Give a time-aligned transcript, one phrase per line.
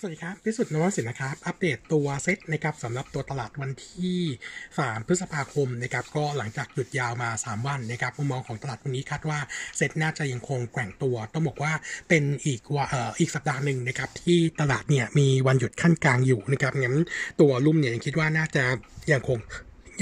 [0.00, 4.18] สวัสดีครับ พิสุทธิ์นวสินนะครับ อัปเดตตัวเซ็ตนะครับสำหรับตัวตลาดวันที่
[4.62, 9.38] 3 พฤษภาคมนะครับก็หลังจากหยุดยาวมา 3 วันนะครับมุมมองของตลาดวันนี้คาดว่า
[9.76, 11.72] เซ็ตน่าจะยังคงแกว่งตัว ต้องบอกว่า
[12.08, 16.96] เป็นอีกว่าเอ่ออีกสัปดาห์หนึ่งนะครับที่ตลาดเนี่ยมีวันหยุดขั้นกลางอยู่นะครับงั้น
[17.40, 18.64] ตัวรุ่มเนี่ยยังคิดว่าน่าจะ
[19.12, 19.38] ยังคง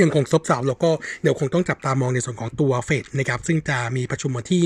[0.01, 0.91] ยังคงซบเซาแล้วก็
[1.23, 4.63] เดี๋ยวคงต้องจับตามองในส่วนของตัวเฟดนะครับซึ่งจะมีประชุมวันที่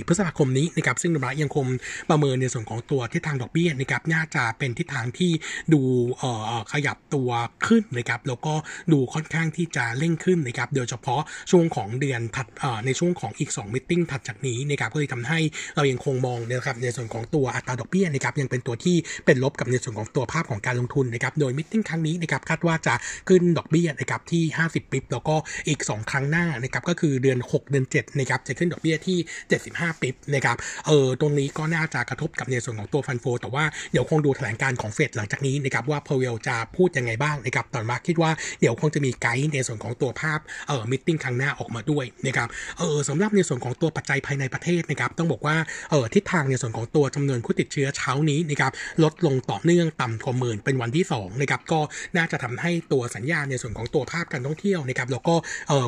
[0.00, 1.66] 3-4 พฤษภาคมนี้นะครับซึ่งระยังคง
[2.10, 5.32] ประเมินในส่วนของตัวทิศทางดอกเบี้ยนะครับน่าจะเป็นทิศทางที่
[5.72, 5.80] ดู
[6.18, 7.30] เอ่อขยับตัว
[7.66, 8.54] ขึ้นนะครับแล้วก็
[8.92, 15.38] ดูค่อนข้างที่จะเร่งขึ้นนะครับโดยเฉพาะช่วงของเดือนถัดเอ่อในช่วงของอีก2มิ팅ถัดจากนี้นะครับก็เลยทำให้
[15.76, 18.96] เรายังคงมองนะครับในส่วนของตัวอัตราดอกเบี้ยนะครับยังเป็นตัวที่
[19.26, 22.94] เป็นลบกับในส่วนของตัวภาพของการลงทุนนะครับโดยมิ팅ครั้งนี้นะครับคาดว่าจะ
[23.28, 25.36] ขึ้นดอกเบี้ยนะครับที่ที่ 50 ปิบแล้วก็
[25.68, 29.18] อีก 2 ครั้งหน้านะครับก็คือเดือน 6 เดือน7นะครับจะขึ้นดอกเบี้ยที่
[29.60, 40.38] 75 ปิบนะครับเออตรงนี้ก็น่าจะกระทบกับในส่วนของตัวฟันโฟแต่ว่าเดี๋ยวคงดูแถลงการของเฟดหลังจากนี้นะครับว่าพาวเวลจะพูดยังไงบ้างนะครับตอนมาคิดว่าเดี๋ยวคงจะมีไกด์ในส่วนของตัวภาพ
[40.68, 45.56] เออมิ팅ครั้งหน้าออกมาด้วยนะครับเออสำหรับในส่วนของตัวปัจจัยภายในประเทศนะครับต้องบอกว่า
[45.90, 48.72] เออทิศทางในส่วนของตัวจำนวนผู้ติดเชื้อเช้านี้นะครับ
[49.04, 51.80] ลดลงต่อเนื่องต่ำกว่าหมื่นเป็นวันที่2นะครับก็
[52.16, 55.34] น่าจะทำให้ตัวสัญญาณในส่วนของตัวภาพการท่องเที่ยวนะครับแล้วก็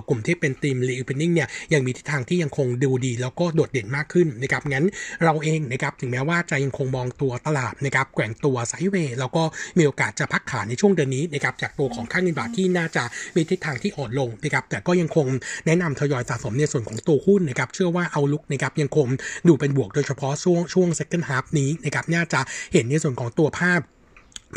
[0.09, 4.87] กลุ่มที่เป็นทีม reopening เนี่ยยังมีทิศทางที่ยังคงดูดี แล้วก็โดดเด่นมากขึ้นนะครับงั้น
[5.25, 9.43] เราเองนะครับถึงแม้ว่าจะยังคงมองตัวตลาดนะครับแกว่งตัวไซเวย์แล้วก็
[9.79, 13.05] มีโอกาสจะพักฐาในช่วงเดือนนี้นะครับจากตัวของค่าเงินบาทที่น่าจะ
[13.37, 15.27] มีทิศทางที่อ่อนลงนะครับแต่ก็ยังคง
[15.67, 19.07] แนะนำทยอยสะสมในส่วนของตัวหุ้นนะครับเชื่อว่าเอาลุกนะครับยังคง
[19.49, 22.41] ดูเป็นบวกโดยเฉพาะช่วงช่วง second half นี้นะครับน่าจะ
[22.73, 23.81] เห็นในส่วนของตัวภาพ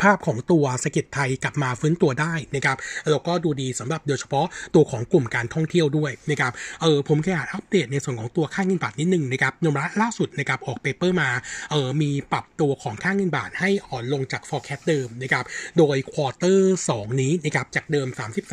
[0.02, 2.76] ภาพของตัวเศรษฐกิจไทยกลับมาฟื้นตัวได้นะครับ
[3.10, 11.30] แล้วก็ดูดีสำหรับโดยเฉพาะตัวของกลุ่มการท่องเที่ยวด้วยนะครับเออผมแค่อยากอัปเดตในส่วนของตัวค่าเงินบาทนิดนึงนะครับโนมูระล่าสุดนะครับออก paper มา
[11.70, 15.44] เออมีปรับตัวของค่าเงินบาทให้อ่อนลงจาก forecast เดิมนะครับ
[15.78, 18.08] โดย quarter 2นี้นะครับจากเดิม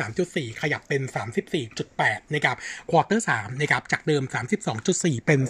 [0.08, 1.02] 33.4 ขยับเป็น
[1.68, 2.56] 34.8นะครับ
[2.90, 4.22] quarter 3นะครับจากเดิม
[4.74, 5.40] 32.4 เป็น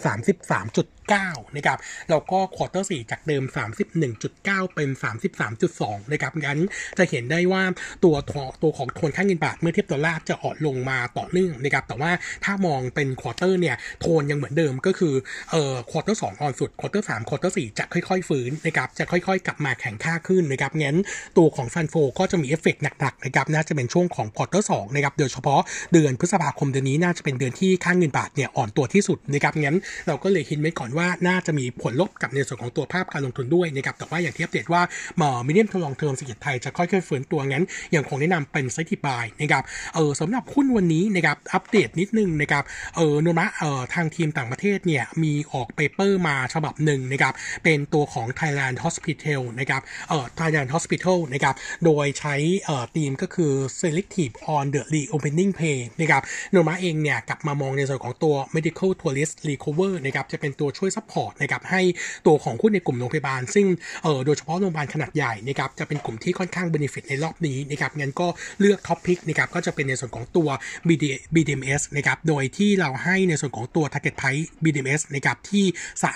[0.95, 1.79] 33.9นะครับ
[2.11, 3.45] แล้วก็ quarter 4จากเดิม
[4.11, 4.91] 31.9 เป็น
[5.43, 6.59] 33.2นะครับงั้น
[6.99, 7.63] จะเห็นได้ว่า
[8.05, 8.15] ตัว
[8.63, 12.11] ตัวของโทนค่าเงินบาทเมื่อเทียบดอลลาร์จะอ่อนลงมาต่อเนื่องนะครับแต่ว่า
[12.45, 15.15] ถ้ามองเป็น quarter เนี่ยโทนยังเหมือนเดิมก็คือ
[15.51, 20.97] เอ่อ quarter สองอ่อนสุด quarter สาม quarter สี่จะค่อยๆฟื้นนะครับจะค่อยๆ กลับมาแข็งค่าขึ้นนะครับงั้น
[21.39, 25.61] ตัวของ fund flow ก็จะมีเอฟเฟกต์หนักๆนะครับน่าจะเป็นช่วงของ quarter สองนะครับโดยเฉพาะ
[25.93, 37.65] เดือนพฤษภาคมเดือนนี้น่าจะเป็นเดือนที่ค่าเงินบาทเนี่ยอ่อนตัวที่สุดนะครับงั้นเราก็เลยคิดไว้ก่อนว่าน่าจะมีผลลบกับในส่วนของตัวภาพการลงทุนด้วยนะครับแต่ว่าอย่างที่อัปเดตว่ามอง medium to long term เศรษฐกิจไทยจะค่อยๆฟื้นตัวงั้น
[37.95, 39.63] ยังคงแนะนำเป็น selective buy นะครับ
[39.95, 42.65] เออสำหรับหุ้นวันนี้นะครับอัปเดตนิดนึงนะครับ
[42.97, 47.35] เออโนมูระเออทางทีมต่างประเทศเนี่ยมีออก paper มาฉบับหนึ่งนะครับ
[47.65, 52.35] เป็นตัวของ Thailand Hospital นะครับเออ Thailand Hospital นะครับโดยใช้
[52.65, 61.83] เอ่อทีมก็คือ selective on the reopening play นะครับโนมูระเองเนี่ยกลับมามองในส่วนของตัว medical tourist recover นะครับจะเป็นตัวช่วย support นะครับให้
[62.27, 63.67] ตัวของหุ้นในกลุ่มโรงพยาบาล ซึ่ง
[64.03, 68.27] เออโดยเฉพาะโรงพยาบาลขนาดใหญ่นะครับจะเป็นกลุ่มที่ค่อนข้าง benefit ในรอบนี้นะครับงั้นก็
[68.61, 70.49] เลือก top pick นะครับก็จะเป็นในส่วนของตัว
[70.89, 71.05] BD
[71.35, 75.65] BDMS นะครับโดยที่เราให้ในส่วนของตัว target price BDMS นะครับที่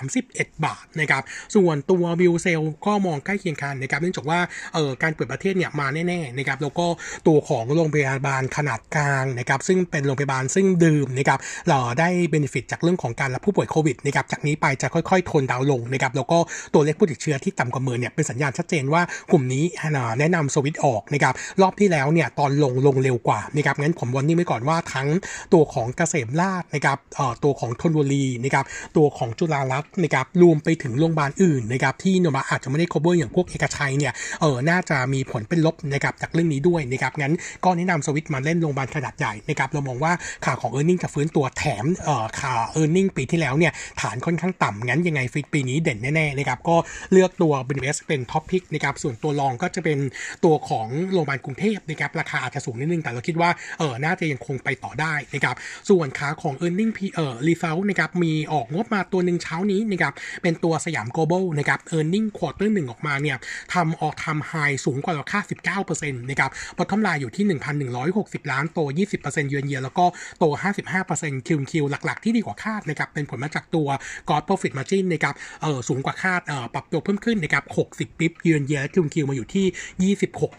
[0.08, 1.22] 31 บาทนะครับ
[1.54, 4.40] ส่วนตัววิวเซลก็มองใกล้เคียงกันนะครับเนื่องจากว่า
[4.74, 6.86] เอ่อการเปิดประเทศเนี่ยมาแน่ๆนะครับแล้วก็
[7.26, 11.38] ตัวของโรงพยาบาลขนาดกลางนะครับซึ่งเป็นโรงพยาบาลซึ่งดื่มนะครับ
[11.68, 16.38] เราได้เบนฟิตจากเรื่องของการรับผู้ป่วยโควิดนะครับจากนี้ไปจะค่อยๆ ทนดาวลงนะครับแล้วก็
[16.74, 19.64] ตัวเลขผู้ติดเชื้อที่ต่ำกว่าหมื่นเนี่ยเป็นสัญญาณชัดเจนว่ากลุ่มนี้
[20.18, 25.08] แนะนำสวิตออกนะครับรอบที่แล้วเนี่ยตอนลงลงเร็วกว่านะครับงั้นผมวันนี้ไว้ก่อนว่าทั้ง
[25.52, 26.98] ตัวของเกษมราชนะครับ
[27.44, 28.64] ตัวของธนบุรีนะครับ
[28.96, 37.34] ตัวของจุฬารัตน์นะครับรวมไปถึงโรงพยาบาลอื่นนะครับที่โนมาอาจจะไม่ได้ cover อย่างพวกเอกชัยเนี่ยเออน่าจะมีผลเป็นลบนะครับจากเรื่องนี้ด้วยนะครับงั้น
[37.64, 40.12] ก็แนะนำสวิตมาเล่นโรงพยาบาลขนาดใหญ่นะครับเรามองว่า
[40.44, 43.08] ขาของ e a r n i n g จะฟื้นตัวแถมเอ่อขา e a r n i n g
[43.16, 46.76] ปีที่แล้วเนี่ยฐานค่อนข้างต่ำงั้นยังไงฟิตปีนี้เด่นแน่ๆนะครับก็
[47.12, 49.98] เลือกตัว BNS เป็นท็อปพิกนะครับส่วนตัวัวรองก็จะเป็น
[50.44, 55.56] ตัวของโรงพยาบาลกรุงเทพนะครับราคาอาจจะสูงนิดนึงแต่เราคิดว่าเออน่าจะยังคงไปต่อได้นะครับ
[55.90, 63.36] ส่วนขาของ earning เอ่อ result นะครับมีออกงบมาตัวหนึ่งเช้านี้นะครับเป็นตัวสยาม global นะครับ e a r n i n g quarter หนึ่งออกมาเนี่ย
[63.74, 64.52] ทำออกทำ high
[64.84, 65.40] สูงกว่าเราคาด
[65.80, 67.44] 19%นะครับ bottom line อยู่ที่
[67.98, 68.78] 1,160 ล้านโต
[69.16, 70.04] 20%เยือนเยียแล้วก็
[70.38, 70.44] โต
[70.96, 73.88] 55% Q Q หลัก ๆ ที่ดีกว่าคาดนะครับเป็นผลมาจากตัว
[74.28, 77.64] gross profit margin นะครับเออสูงกว่าคาดเออปรับตัวเพิ่มขึ้นนะครับ
[77.94, 80.14] 60 bip year on year Q Q มาอยู่ที่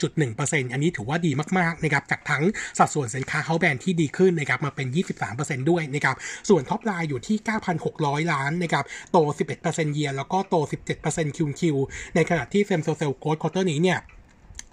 [0.10, 2.44] 26.1%อันนี้ถือว่าดีมากๆนะครับจากทั้ง
[2.78, 4.88] สัดส่วนสินค้า house brand ที่ดีขึ้นนะครับมาเป็น
[5.30, 6.16] 23%ด้วยนะครับ
[6.50, 7.38] ส่วน top line อยู่ที่
[7.86, 9.18] 9,600 ล้านนะครับโต
[9.57, 10.56] 11% year แล้วก็โต
[10.98, 11.75] 17% Q Q
[12.16, 14.00] ในขณะที่ same store sales growth quarter นี้เนี่ย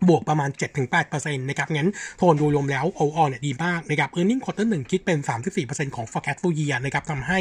[0.08, 0.50] บวกประมาณ
[0.94, 5.18] 7-8%นะครับงั้นโทนดูรวมแล้วโออเนี่ยดีมากนะครับ e a r n i n g ็งควอเตอร์หนึ่งคิดเป็น
[5.56, 7.38] 34%ของ forecast full year นะครับทำให้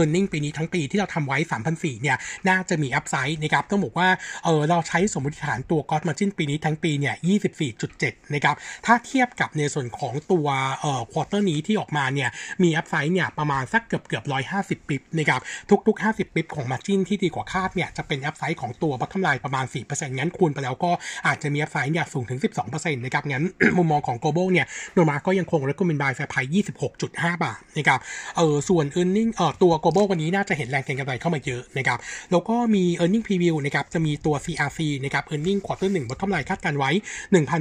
[0.00, 1.38] e a r n i n g ปีนี้ทั้งปีที่เราทำไว้
[1.70, 2.16] 3,004เนี่ย
[2.48, 4.08] น่าจะมี upside นะครับต้องบอกว่า
[4.44, 7.14] เออเราใช้สมมติฐานตัว gross margin ปีนี้ทั้งปีเนี่ย
[7.74, 8.56] 24.7 นะครับ
[8.86, 10.46] ถ้าเทียบกับในส่วนของตัว
[10.80, 12.30] เอ่อ quarter นี้ที่ออกมาเนี่ย
[12.62, 14.24] มี upside เนี่ยประมาณสักเกือบเกือบ
[14.78, 15.40] 150 bip นะครับ
[15.86, 20.90] ทุกๆ 50 bip ของ margin ที่ดีกว่าคาดเนี่ยจะเป็น upside ของตัว bottom line ประมาณ 4%งั้นคูณไปแล้วก็
[21.26, 23.44] อาจจะมี upside เนี่ยสูงถึง 12%นะครับ งั้น
[23.78, 26.50] มุมมองของ Global เนี่ยโนมูระก็ยังคง recommend buy fair price
[26.96, 28.00] 26.5 บาทนะครับ
[28.36, 31.98] เออส่วน earning เออตัว global วันนี้น่าจะเห็นแรงเก็งกำไรเข้ามาเยอะนะครับ
[32.30, 36.90] แล้วก็มี earning preview นะครับ จะมีตัว CRC นะครับ earning quarter 1 bottom line คาดการไว้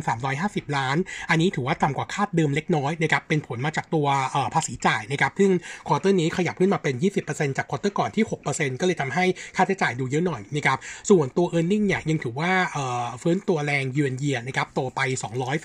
[0.04, 0.98] 1,350 ล้าน
[1.30, 5.52] อันนี้ถือว่าต่ำกว่าคาดเดิมเล็กน้อยนะครับ เป็นผลมาจากตัวเออภาษีจ่ายนะครับ ซึ่ง
[5.88, 6.96] quarter นี้ขยับขึ้นมาเป็น
[7.28, 10.78] 20%จาก quarter ก่อนที่ 6%ก็เลยทำให้ค่าใช้จ่ายดูเยอะหน่อยนะครับ
[11.10, 15.02] ส่วนตัว earning เนี่ยยังถือว่าเออฟื้นตัวแรงเยือนเยียนะครับโตไป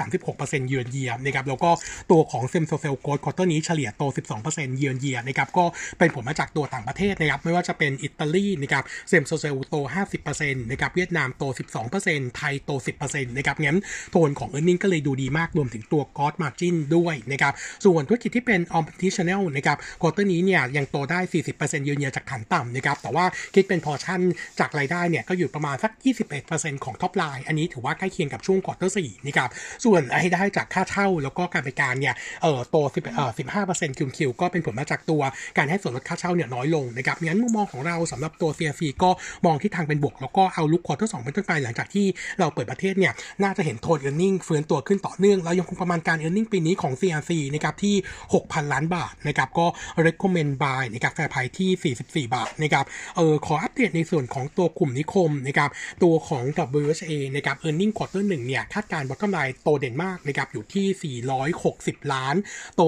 [0.02, 1.70] 236%เยือนเยียนะครับแล้วก็
[2.10, 4.02] ตัวของ same store sales growth quarter นี้เฉลี่ยโต
[4.40, 5.64] 12%เยือนเยียนะครับก็
[5.98, 9.76] เป็นผลมาจากตัวต่างประเทศนะครับไม่ว่าจะเป็นอิตาลีนะครับ same store sales โต
[10.24, 11.44] 50%นะครับเวียดนามโต
[11.90, 12.70] 12%ไทยโต
[13.04, 13.78] 10%นะครับงั้น
[14.10, 17.52] โทนของ e a r n i n g ก็เลยดูดีมากรวมถึงตัว gross margin ด้วยนะครับ
[17.84, 21.20] ส่วนธุรกิจที่เป็น omni-channel นะครับ quarter นี้เนี่ยยังโตได้
[21.52, 23.24] 40%เยือนเยียจากฐานต่ำนะครับแต่ว่า
[23.54, 24.20] คิดเป็นพอชั่น
[24.60, 25.92] จากรายได้เนี่ยก็อยู่ประมาณสัก
[26.38, 29.50] 21%ของ top line อันนี้ถือว่าใกล้เคียงกับช่วง quarter 4นะครับ
[29.84, 33.30] ส่วนรายได้จากค่าเช่าแล้วก็การบริการเนี่ยเอ่อโต10เอ่อ
[33.64, 35.22] 15% Q Q ก็เป็นผลมาจากตัว
[35.56, 39.10] การให้ส่วนลดค่าเช่าเนี่ยน้อยลงนะครับงั้นมุมมองของเราสำหรับตัว CRC ก็
[39.46, 42.06] มองที่ทางเป็นบวก แล้วก็ outlook quarter สองเป็นต้นไปหลังจากที่
[42.38, 43.12] เราเปิดประเทศเนี่ย
[43.42, 47.94] น่าจะเห็น tone earning ฟื้นตัวขึ้นต่อเนื่องเรายังคงประมาณการ earning ปีนี้ของ CRC นะครับที่
[48.32, 49.66] 6,000 ล้านบาทนะครับก็
[50.06, 51.94] recommend buy นะครับ fair price ที่
[52.28, 52.84] 44 บาทนะครับ
[53.16, 55.70] เออขออัปเดตในส่วนของตัวกลุ่มนิคมนะครับ
[56.02, 56.44] ตัวของ
[56.82, 62.34] WHA นะครับ earning quarter 1เนี่ยคาดการณ์ bottom line โตเด่นมากนะครับอยู่ที่ 460 ล้าน
[62.76, 62.82] โต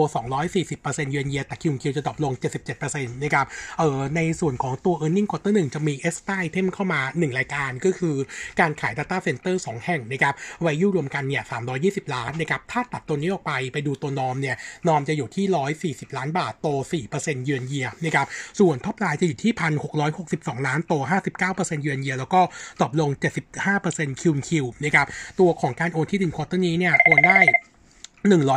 [0.52, 2.32] 240%เยือนเยียแต่คิวคิวจะดรอปลง
[2.74, 3.46] 77%นะครับ
[3.78, 6.66] เออในส่วนของตัว e a r n i n g quarter 1จะมี e x t r a item
[6.74, 8.16] เข้ามา 1 รายการก็คือ
[8.60, 10.34] การขาย data center 2 แห่งนะครับ
[10.64, 11.42] วายุรวมกันเนี่ย
[11.78, 14.56] 320 ล้านนะครับถ้าตัดตัวนี้ออกไปไปดูตัวนอมเนี่ย
[14.88, 15.44] นอมจะอยู่ที่
[16.02, 16.68] 140 ล้านบาทโต
[17.10, 18.26] 4%เยือนเยียนะครับ
[18.60, 19.52] ส่วน top line จะอยู่ที่
[20.10, 20.92] 1,662 ล้านโต
[21.42, 22.40] 59%เยือนเยียแล้วก็
[22.80, 23.10] drop ลง
[23.66, 25.06] 75% Q Q นะครับ
[25.40, 27.38] ตัวตัวของการโอนที่ดิน quarter นี้เนี่ยโอนได้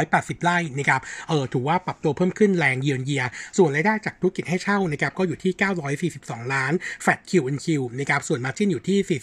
[0.01, 3.23] 180 ไร่นะครับ เออถือว่าปรับตัวเพิ่มขึ้นแรงเยือนเยีย
[3.57, 5.51] ส่วนรายได้จากธุรกิจให้เช่านะครับก็อยู่ที่
[6.11, 6.73] 942 ล้าน
[7.03, 9.19] flat Q on Q นะครับ ส่วน margin อยู่ที่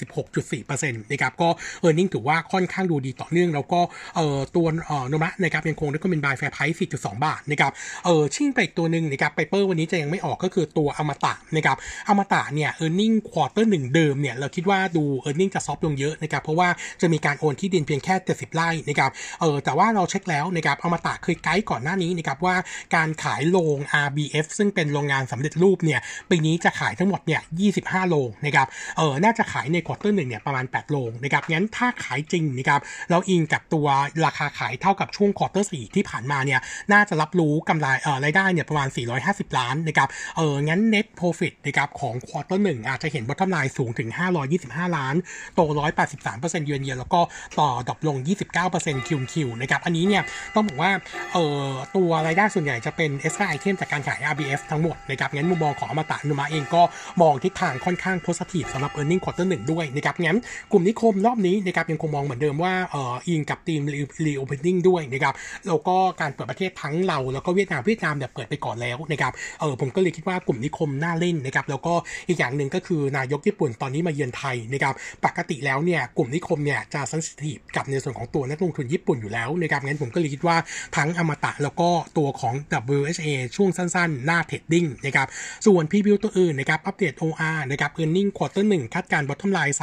[0.65, 1.49] 46.4%นะครับ ก็
[1.81, 3.81] earning ถือว่าค่อนข้างดูดีต่อเนื่อง แล้วก็
[4.17, 7.73] เออตัวเออโนมูระนะครับยังคง recommend buy fair price 4.2 บาทนะครับ
[8.05, 11.77] เออชิ่งไปอีกตัวหนึ่งนะครับ paper วันนี้จะยังไม่ออกก็คือตัวอมตะนะครับ
[12.09, 16.69] อมตะเนี่ย earning quarter หนึ่งเดิมเนี่ยเราคิดว่าดู earning จะ soft ลงเยอะนะครับเพราะว่า
[17.01, 19.11] จะมีการโอนที่ดินเพียงแค่ 70 ไร่นะครับ
[19.41, 22.57] เออแต่ว่าเราเช็คแล้วนะครับอมตะเคยไกด์ก่อนหน้านี้นะครับว่า
[22.95, 26.01] การขายโรง RBF ซึ่งเป็นโรงงานสำเร็จรูปเนี่ย
[26.31, 27.41] ปีนี้จะขายทั้งหมดเนี่ย
[27.75, 28.67] 25 โรงนะครับ
[28.97, 33.87] เออน่าจะขายใน quarter หนึ่งเนี่ยประมาณ 8 โรงนะครับงั้นถ้าขายจริงนะครับเราอิงกับตัว
[34.27, 36.61] ราคาขายเท่ากับช่วง quarter สี่ที่ผ่านมาเนี่ย
[36.93, 38.89] น่าจะรับรู้กำไรเออรายได้เนี่ยประมาณ
[39.23, 44.09] 450 ล้านนะครับเอองั้น net profit นะครับของ quarter หนึ่งอาจจะเห็น bottom line สูงถึง
[44.53, 45.15] 525 ล้าน
[45.55, 45.61] โต
[46.09, 47.21] 183%เยือนเยียแล้วก็
[47.61, 48.17] ต่อ drop ลง
[48.63, 50.23] 29% Q Q นะครับอันนี้เนี่ย
[50.55, 50.91] ต้องบอกว่า
[51.33, 56.83] เอ่อตัวรายได้ส่วนใหญ่จะเป็น e x t r a item จากการขาย RBF ทั้งหมดนะครับงั้นมุมมองของอมตะโนมูระเองก็
[57.23, 60.39] มองทิศทางค่อนข้าง positive สำหรับ earning quarter หนึ่งด้วยนะครับงั้น
[60.73, 63.83] กลุ่มนิคมรอบนี้นะครับยังคงมองเหมือนเดิมว่าเอ่ออิงกับทีม
[64.27, 65.35] reopening ด้วยนะครับ
[65.69, 71.95] แล้วก็การเปิดประเทศทั้งเราแล้วก็เวียดนามเวียดนามเนี่ยเปิดไปก่อนแล้วนะครับเออผมก็เลยคิดว่ากลุ่มนิคมน่าเล่นนะครับแล้วก็
[72.29, 80.57] อีกอย่างหนึ่งก็คือนายกญี่ปุ่นตอนนี้มาเยือนไทยนะครับปกติแล้วเนี่ยกลุ่มนิคมเนี่ยจะ sensitive กับในส่วนของตัวนักลงทุนญี่ปุ่นอยู่แล้วนะครับงั้นผมก็เลยคิดว่า
[80.97, 82.55] ทั้งอมตะแล้วก็ตัวของ
[82.99, 85.29] WHA ช่วงสั้นๆ หน้าเทรดดิ้งนะครับ
[85.67, 89.75] ส่วนพรีวิวตัวอื่นนะครับ อัปเดต OR นะครับ earning quarter 1คาดการ bottom line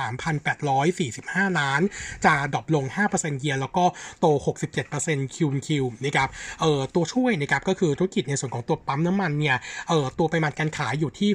[0.70, 1.82] 3,845 ล้าน
[2.26, 3.86] จะ drop ลง 5% year แล้วก็
[4.20, 4.26] โต
[4.82, 5.70] 67% Q Q
[6.06, 6.30] นะครับ
[6.62, 9.58] เอ่อตัวช่วยนะครับก็คือธุรกิจในส่วนของตัวปั๊มน้ำมันเนี่ย
[9.90, 11.30] เอ่อตัวปริมาณการขายอยู่ที่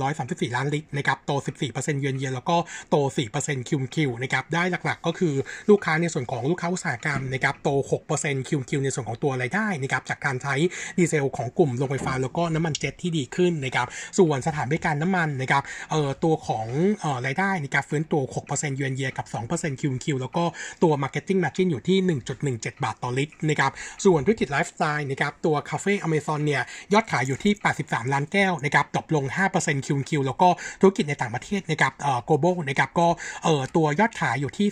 [0.00, 1.32] 6,734 ล้านลิตรนะครับ โต
[1.68, 2.56] 14%เยือนเยียแล้วก็
[2.90, 2.96] โต
[3.34, 5.34] 4% Q Q นะครับ ได้หลักๆ ก็คือ
[5.70, 7.68] ลูกค้าในส่วนของลูกค้าอุตสาหกรรมนะครับ โต
[8.06, 10.54] 6% 6% Q Q ในส่วนของตัวรายได้นะครับจากการใช้
[10.98, 13.86] ดีเซลของกลุ่มโรงไฟฟ้าแล้วก็น้ำมันเจ็ตที่ดีขึ้นนะครับ
[14.18, 16.66] ส่วนสถานบริการน้ำมันนะครับเอ่อตัวของ
[17.00, 20.44] เอ่อรายได้นะครับฟื้นตัว 6%เยือนเยียกับ 2% Q Q แล้วก็
[20.82, 21.98] ตัว Marketing Margin อยู่ที่
[22.40, 23.72] 1.17 บาทต่อลิตรนะครับ
[24.04, 27.52] ส่วนธุรกิจไลฟ์สไตล์นะครับตัวคาเฟ่อเมซอนเนี่ยยอดขายอยู่ที่
[27.82, 29.24] 83 ล้านแก้วนะครับตกลง
[29.56, 30.48] 5% Q Q แล้วก็
[30.80, 33.08] ธุรกิจในต่างประเทศนะครับเอ่อ global นะครับก็
[33.44, 34.68] เอ่อตัวยอดขายอยู่ที่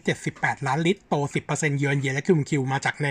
[0.00, 1.14] 378 ล้านลิตรโต
[1.48, 3.08] 10% year on year และ Q Q มาจากใน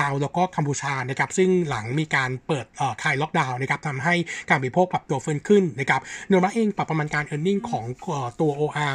[0.00, 2.66] ลาวแล้วก็กัมพูชานะครับซึ่งหลังมีการเปิด
[3.02, 4.14] คลายล็อกดาวน์นะครับทำให้
[4.48, 8.94] การบริโภคปรับตัวเฟื่องขึ้นนะครับโนมาเองปรับประมาณการ e a r n i n g ของเอ่อตัว OR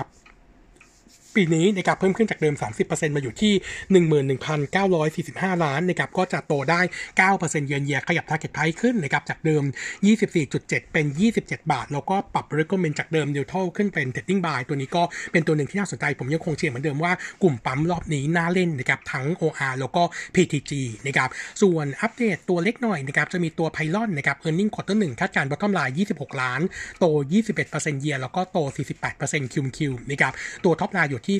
[1.35, 2.55] ปีนี้นะครับเพิ่มขึ้นจากเดิม
[2.85, 3.53] 30%มาอยู่ที่
[4.53, 6.81] 11,945 ล้านนะครับก็จะโตได้
[7.29, 9.63] 9%เยือนเยียขยับ target price ขึ้นนะครับจากเดิม
[10.27, 11.05] 24.7 เป็น
[11.37, 20.03] 27 บาท แล้วก็ปรับ recommend จากเดิม neutral ขึ้นเป็น trading buy ตัวนี้ก็เป็นตัวหนึ่งที่น่าสนใจ ผมยังคงเชื่อเหมือนเดิมว่ากลุ่มปั๊มรอบนี้น่าเล่นนะครับทั้ง OR แล้วก็
[20.35, 20.71] PTG
[21.07, 21.29] นะครับ
[21.61, 26.61] ส่วนอัปเดตตัวเล็กหน่อยนะครับจะมีตัว Pylon นะครับ earning quarter 1คาดการณ์ bottom line 26 ล้าน
[26.99, 27.05] โต
[27.53, 28.57] 21%เยียแล้วก็โต
[29.05, 30.33] 48% QQ นะครับ
[30.65, 31.37] ตัว top line อยู่ที่ที่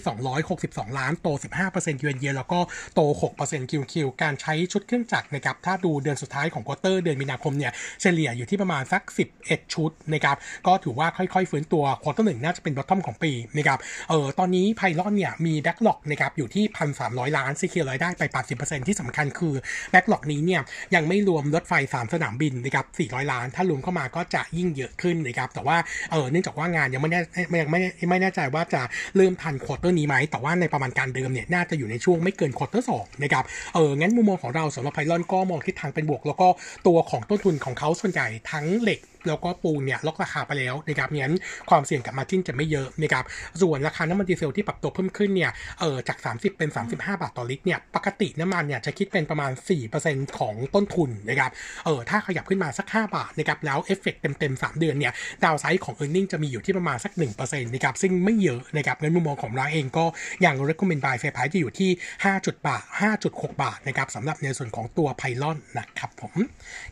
[0.49, 1.27] 262 ล้าน โต
[1.63, 2.59] 15%เยือนเยียแล้วก็
[2.95, 3.01] โต
[3.39, 9.01] 6% QQ การใช้ชุดเครื่องจักรนะครับถ้าดูเดือนสุดท้ายของ quarter เดือนมีนาคมเนี่ยเฉลี่ยอยู่ที่ประมาณสัก
[9.39, 13.79] 11 ชุดนะครับก็ถือว่าค่อยๆฟื้นตัว quarter หนึ่งน่าจะเป็น bottom ของปีนะครับ
[14.09, 16.63] เออตอนนี้ Pylon เนี่ยมี backlog นะครับอยู่ที่
[16.99, 18.23] 1,300 ล้าน secure รายได้ไป
[18.57, 19.53] 80%ที่สำคัญคือ
[19.91, 20.61] backlog นี้เนี่ย
[20.95, 25.77] ยังไม่รวมรถไฟ 3 สนามบินนะครับ400 ล้าน ถ้ารวมเข้ามาก็จะยิ่งเยอะขึ้นนะครับแต่ว่า
[26.11, 27.21] เออเนื่องจากว่างานยังไม่แน่
[27.61, 27.79] ยังไม่
[28.09, 28.81] ไม่แน่ใจว่าจะ
[29.15, 36.47] เริ่มทัน quarter นี้ไหมแต่ว่าในประมาณการเดิมเนี่ยน่าจะอยู่ในช่วงไม่เกิน quarter สองนะครับเอองั้นมุมมองของเราสำหรับ Pylon ก็มองทิศทางเป็นบวก แล้วก็
[36.87, 41.35] ตัวของต้นทุนของเขาส่วนใหญ่ทั้งเหล็กแล้วก็ปูนเนี่ยล็อกราคาไปแล้วนะครับงั้น
[41.69, 43.23] ความเสี่ยงกับ margin จะไม่เยอะนะครับ
[43.61, 49.51] ส่วนราคาน้ำมันดีเซลที่ปรับตัวเพิ่มขึ้นเนี่ยเออจาก 30 เป็น 35 บาทต่อลิตรเนี่ยปกติน้ำมันเนี่ยจะคิดเป็นประมาณ
[49.95, 51.51] 4%ของต้นทุนนะครับ
[51.85, 60.05] เออถ้าขยับขึ้นมาสัก 5 บาทนะครับแล้วเอฟเฟกต์เต็มๆ 3 เดือนเนี่ย downside ของ e a r n i n g จะมีอยู่ที่ประมาณสัก1%นะครับซึ่งไม่เยอะนะครับงั้นมุมมองของเราเองก็
[60.41, 61.89] อย่าง recommend buy fair price จะอยู่ที่
[62.23, 62.83] 5 บาท
[63.21, 66.33] 5.6 บาทนะครับสำหรับในส่วนของตัวไพลอนนะครับผม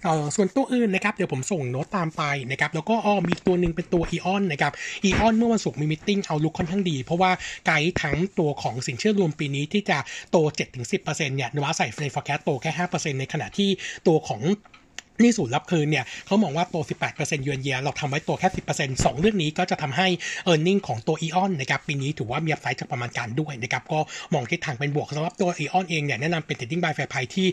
[0.03, 7.31] เออส่วนตัวอื่นนะครับเดี๋ยวผมส่งโน้ตตามไปนะครับแล้วก็อ้อมีตัวหนึ่งเป็นตัวอีออนนะครับอีออนเมื่อวันศุกร์มี meeting outlook ค่อนข้างดี เพราะว่า
[7.65, 9.97] ไกด์ทั้งตัวของสินเชื่อรวมปีนี้ที่จะ
[10.31, 10.37] โต
[10.87, 13.69] 7-10%เนี่ยเราใส่ใน forecast โตแค่ 5%ในขณะที่
[14.07, 14.41] ตัวของ
[15.23, 16.75] หนี้สูญรับคืนเนี่ยเขามองว่าโต
[17.09, 20.07] 18%เยือนเยียเราทำไว้ตัวแค่ 10% 2 เรื่องนี้ก็จะทำให้
[20.51, 23.99] e a r n i n g ของตัว e o n นนะครับปีนี้ถือว่ามี upside จากประมาณการด้วยนะครับก็
[24.33, 27.47] มองทิศทางเป็นบวกสำหรับตัว e o n เองเนี่ยแนะนำเป็น trading buy fair price ที่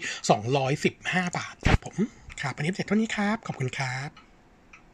[0.90, 1.96] 215 บาทครับผม
[2.40, 4.23] ครับวันนี้เสร็จเท่านี้ครับ ขอบคุณครับ